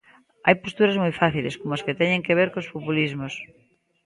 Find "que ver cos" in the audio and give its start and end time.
2.25-2.71